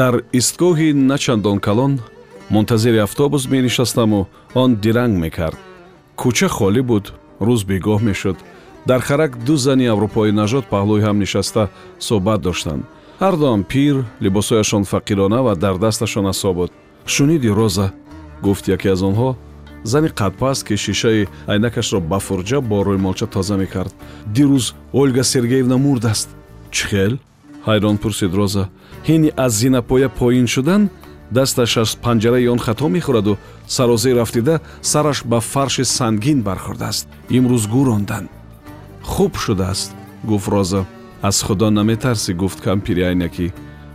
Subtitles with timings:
[0.00, 1.92] дар истгоҳи начандон калон
[2.50, 5.58] мунтазири автобус менишастаму он диранг мекард.
[6.20, 7.04] Кӯча холӣ буд
[7.46, 8.36] рӯз бегоҳ мешуд.
[8.88, 11.62] Дар харак ду зани аврупои нажод паҳлӯи ҳам нишаста
[12.06, 12.82] суҳбат доштанд.
[13.22, 16.70] Ҳардуам пир либосҳояшон фақирона ва дар дасташон асо буд
[17.06, 17.86] шуниди роза
[18.42, 19.30] гуфт яке аз онҳо
[19.90, 23.94] зани қадпаст ки шишаи айнакашро ба фурҷа бо рӯймолча тоза мекард.
[24.34, 24.66] Дирӯз
[25.00, 26.28] ольга сергеевна мурдааст
[26.74, 27.12] чӣ хел
[27.66, 28.64] ҳайрон пурсид роза
[29.08, 30.82] ҳини аз зинапоя поин шудан
[31.36, 33.36] дасташ аз панҷараи он хато мехӯраду.
[33.66, 38.28] Сарозӣ рафтида сараш ба фарши сангин бархӯрдааст имрӯз гӯронданд
[39.02, 39.90] хуб шудааст
[40.28, 40.84] гуфт роза
[41.28, 43.46] аз худо наметарсӣ гуфт кампири айнакӣ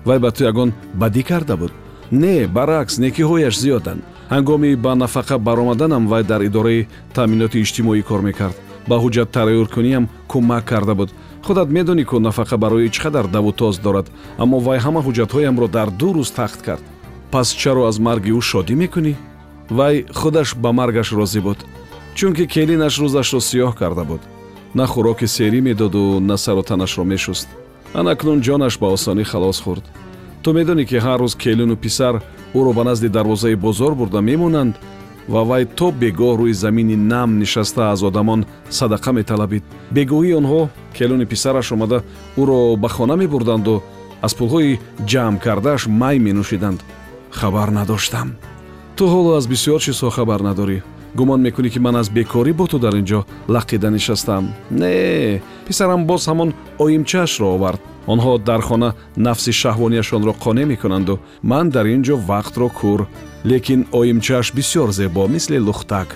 [0.08, 0.70] вай ба ту ягон
[1.02, 1.72] бадӣ карда буд?
[2.12, 4.02] Не баръакс некиҳояш зиёданд.
[4.34, 8.56] Ҳангоми ба нафақа баромаданам вай дар идораи таъминоти иҷтимоӣ кор мекард.
[8.90, 11.10] Ба ҳуҷҷат тарайёркуниам кӯмак карда буд
[11.46, 15.90] худат медонӣ ку нафақа барои чӣ қадар даву тоз дорад аммо вай ҳама ҳуҷҷатҳоямро дар
[16.00, 16.84] ду рӯз тахт кард.
[17.32, 19.14] Пас чаро аз марги ӯ шодӣ мекунӣ?
[19.78, 21.60] Вай худаш ба маргаш розӣ буд
[22.18, 24.22] чунки келинаш рӯзашро сиёҳ карда буд.
[24.78, 27.48] На хӯроки серӣ медоду на сару танашро мешуст.
[28.00, 29.86] Анакнун ҷонаш ба осонӣ халос хӯрд.
[30.44, 32.16] Ту медонӣ ки ҳар рӯз келину писар
[32.60, 34.76] ӯро ба назди дарвозаи бозор бурда мемонанд
[35.34, 38.46] ва вай то бегоҳ рӯи замини нам нишаста аз одамон
[38.78, 39.64] садақа металабид.
[39.96, 40.62] Бегоҳии онҳо
[40.98, 42.00] келуни писараш омада
[42.42, 43.76] ӯро ба хона мебурданду
[44.26, 44.80] аз пулҳои
[45.12, 46.80] ҷамъ кардааш май менӯшиданд.
[47.40, 48.30] Хабар надоштам.
[48.98, 50.78] Ту ҳоло аз бисёр чизҳо хабар надорӣ
[51.16, 54.54] гумон мекунӣ ки ман аз бекорӣ бо ту дар ин ҷо лақида нишастам.
[54.72, 57.82] Не писарам боз ҳамон оимчаашро овард.
[58.08, 61.20] Онҳо дар хона нафси шаҳвонияшонро қонеъ мекунанду.
[61.44, 63.08] Ман дар ин ҷо вақтро кур.
[63.46, 66.10] Лекин оимчааш бисёр зебо мисли лухтак.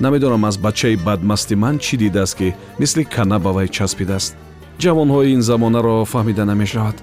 [0.00, 4.36] Намедонам аз бачаи бадмасти ман чӣ дидааст ки мисли кана ба вай часпидааст.
[4.82, 6.96] Ҷавонҳои ин замонаро фаҳмида намешавад.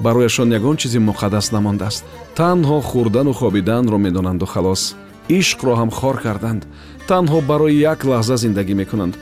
[0.00, 2.04] Барояшон ягон чизи муқаддас намондааст.
[2.36, 4.82] Танҳо хӯрдану хобиданро медонанду халос
[5.28, 6.62] ишқро ҳам хор карданд.
[7.08, 9.14] Танҳо барои як лаҳза зиндагӣ мекунанд.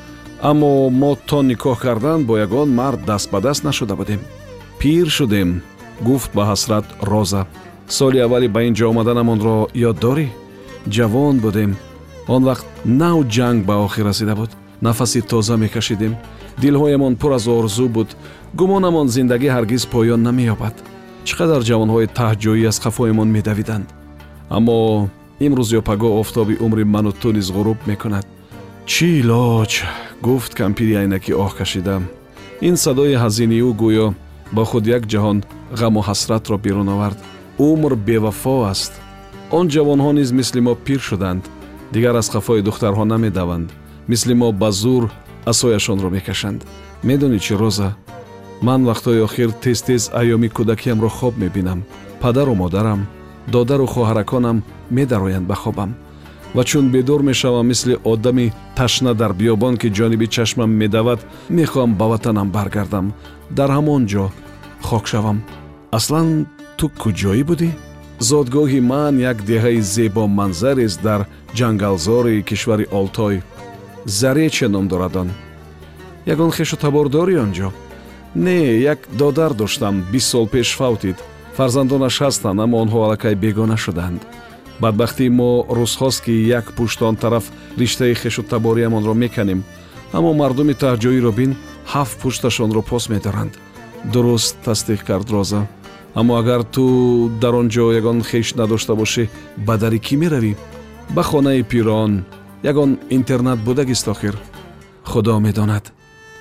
[0.50, 4.20] Аммо мо то никоҳ кардан бо ягон мард даст ба даст нашуда будем.
[4.78, 5.62] Пир шудем
[6.00, 7.46] гуфт ба ҳасрат роза.
[7.88, 10.28] Соли аввали ба ин ҷо омаданамонро ёд дорӣ?
[10.94, 11.76] Ҷавон будем.
[12.28, 14.50] Он вақт нав ҷанг ба охир расида буд.
[14.80, 16.16] Нафаси тоза мекашидем.
[16.62, 18.08] Дилҳоямон пур аз орзу буд.
[18.58, 20.74] Гумонамон зиндагӣ ҳаргиз поён намеёбад.
[21.26, 23.86] Чӣ қадар ҷавонҳои таҳҷоӣ аз қафоямон медавиданд?
[24.56, 25.08] Аммо
[25.40, 28.26] имрӯз ё пагоҳ офтоби умри ману ту низ ғуруб мекунад.
[28.86, 29.72] Чӣ илоҷ
[30.22, 31.96] гуфт кампири айнакӣ оҳ кашида
[32.68, 34.06] ин садои ҳазини ӯ гӯё
[34.54, 35.38] бо худ як ҷаҳон
[35.80, 37.18] ғаму ҳасратро берун овард.
[37.58, 38.92] Умр бевафо аст.
[39.50, 41.42] Он ҷавонҳо низ мисли мо пир шуданд.
[41.94, 43.68] Дигар аз қафои духтарҳо намедаванд.
[44.08, 45.04] Мисли мо ба зур
[45.50, 46.60] асояшонро мекашанд.
[47.08, 47.90] Медонӣ чӣ роза?
[48.66, 51.80] Ман вақтҳои охир тез тез айёми кӯдакиамро хоб мебинам.
[52.20, 53.00] Падару модарам
[53.46, 55.94] додару хоҳараконам медароянд ба хобам.
[56.54, 62.06] Ва чун бедор мешавам мисли одами ташна дар биёбон ки ҷониби чашмам медавад мехоҳам ба
[62.08, 63.12] ватанам баргардам.
[63.50, 64.24] Дар ҳамон ҷо
[64.82, 65.38] хок шавам.
[65.90, 66.46] Аслан
[66.78, 67.70] ту куҷоӣ будӣ?
[68.28, 71.20] Зодгоҳи ман як деҳаи зебо манзарест дар
[71.58, 73.42] ҷангалзори кишвари олтой
[74.18, 75.28] зарече ном дорад он?
[76.32, 77.68] Ягон хешу табор дорӣ он ҷо?
[78.34, 78.60] Не
[78.92, 81.16] як додар доштам бист сол пеш фавтид
[81.56, 84.20] фарзандонаш ҳастанд аммо онҳо аллакай бегона шуданд.
[84.82, 87.44] Бадбахтии мо рӯзхост ки як пушт он тараф
[87.80, 89.60] риштаи хешу табориамонро меканем.
[90.16, 91.50] Аммо мардуми таҳҷоиро бин
[91.92, 93.52] ҳафт пушташонро пос медоранд.
[94.12, 95.60] Дуруст тасдиқ кард роза.
[96.14, 96.84] Аммо агар ту
[97.42, 99.24] дар он ҷо ягон хеш надошта бошӣ
[99.66, 100.52] ба дари кӣ меравӣ?
[101.14, 102.12] Ба хонаи пирон
[102.70, 104.34] ягон интернат будагист охир.
[105.10, 105.84] Худо медонад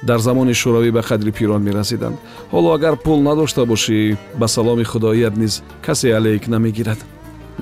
[0.07, 2.17] дар замони шӯравӣ ба қадри пирон мерасиданд.
[2.53, 6.99] Ҳоло агар пул надошта бошӣ ба саломи худоият низ касе алейк намегирад.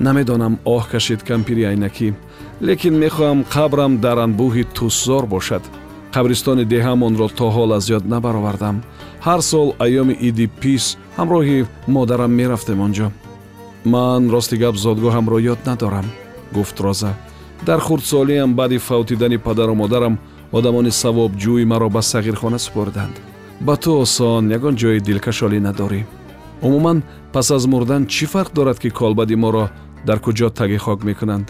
[0.05, 2.13] Намедонам оҳ кашид кампири айнакӣ
[2.67, 5.63] лекин мехоҳам қабрам дар анбӯҳи тусзор бошад.
[6.15, 8.75] Қабристони деҳамонро то ҳол аз ёд набаровардам.
[9.27, 13.07] Ҳар сол айёми иди пис ҳамроҳи модарам мерафтем он ҷо
[13.85, 16.07] ман рости гап зодгоҳамро ёд надорам
[16.55, 17.11] гуфт роза.
[17.65, 20.19] Дар хурдсолиам баъди фавтидани падару модарам
[20.57, 23.15] одамони савобҷӯи маро ба сағирхона супорданд
[23.61, 26.01] ба ту осон ягон ҷои дилкашолӣ надорӣ
[26.65, 26.97] умуман
[27.33, 29.65] пас аз мурдан чӣ фарқ дорад ки колбади моро
[30.07, 31.47] дар куҷо таги хок мекунанд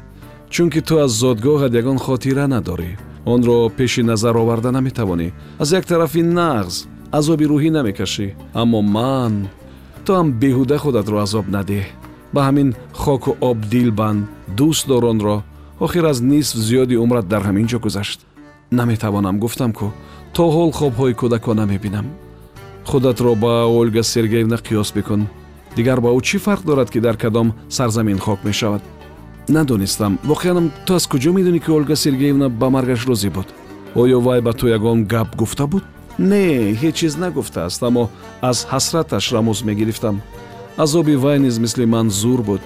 [0.53, 2.91] чунки ту аз зодгоҳат ягон хотира надорӣ
[3.33, 5.27] онро пеши назар оварда наметавонӣ
[5.61, 6.75] аз як тарафи нағз
[7.17, 8.27] азоби рӯҳӣ намекашӣ
[8.61, 9.33] аммо ман
[10.05, 11.85] ту ҳам беҳуда худатро азоб надеҳ
[12.33, 12.69] ба ҳамин
[13.01, 14.21] хоку об дил банд
[14.57, 15.37] дӯст дор онро
[15.85, 18.19] охир аз нисф зиёди умрат дар ҳамин ҷо гузашт
[18.71, 19.39] наметавонам.
[19.39, 19.91] Гуфтам ку
[20.33, 22.05] то ҳол хобҳои кӯдакона мебинам.
[22.85, 25.27] Худатро ба ольга сергеевна қиёс бикун.
[25.75, 28.81] Дигар ба ӯ чӣ фарқ дорад ки дар кадом сарзамин хок мешавад?
[29.47, 30.19] Надонистам.
[30.23, 33.47] Воқеанам ту аз куҷо медонӣ ки ольга сергеевна ба маргаш розӣ буд?
[33.95, 35.83] Оё вай ба ту ягон гап гуфта буд?
[36.17, 38.09] Не ҳеҷ чиз нагуфтааст аммо
[38.41, 40.21] аз ҳасраташ рамӯз мегирифтам.
[40.77, 42.61] Азоби вай низ мисли ман зур буд.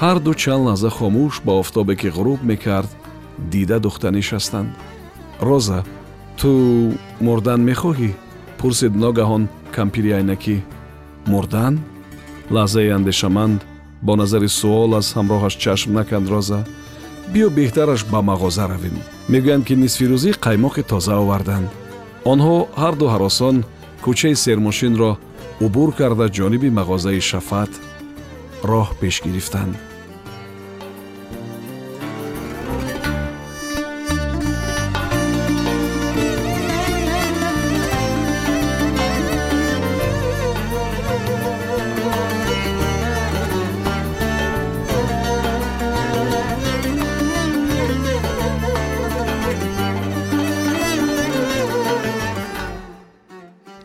[0.00, 2.90] Ҳар ду чанд лаҳза хомӯш ба офтобе ки ғуруб мекард
[3.52, 4.70] дида духта нишастанд
[5.40, 5.84] роза
[6.38, 6.50] ту
[7.26, 8.10] мурдан мехоҳӣ?
[8.58, 9.42] Пурсид ногаҳон
[9.76, 10.56] кампири айнакӣ
[11.32, 11.74] мурдан
[12.54, 13.58] лаҳзаи андешаманд
[14.06, 16.60] бо назари суол аз ҳамроҳаш чашм наканд роза.
[17.32, 18.96] Биё беҳтараш ба мағоза равем.
[19.32, 21.68] Мегӯянд ки нисфирӯзӣ қаймоқи тоза оварданд
[22.32, 23.56] онҳо ҳарду ҳаросон
[24.04, 25.12] кӯчаи сермошинро
[25.64, 27.72] убур карда ҷониби мағозаи шафат
[28.70, 29.74] роҳ пеш гирифтанд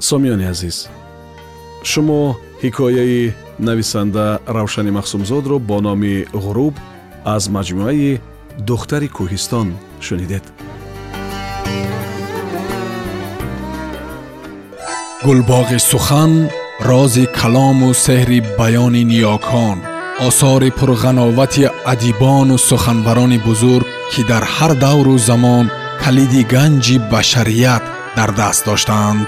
[0.10, 0.78] сомиёни азиз
[1.92, 2.22] шумо
[2.63, 3.34] ҳикояи
[3.68, 4.25] нависанда
[4.56, 6.75] равшани махсумзодро бо номи ғуруб
[7.36, 8.12] аз маҷмӯаи
[8.68, 9.68] духтари кӯҳистон
[10.06, 10.44] шунидед.
[15.25, 16.34] Гулбоғи сухан
[16.90, 19.78] рози калому сеҳри баёни ниёкон
[20.28, 21.63] осори пурғановати
[21.94, 25.66] адибону суханбарони бузург ки дар ҳар давру замон
[26.04, 27.84] калиди ганҷи башарият
[28.18, 29.28] дар даст доштаанд